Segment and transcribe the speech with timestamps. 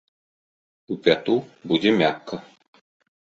[0.95, 1.35] У пяту
[1.71, 2.35] будзе мякка.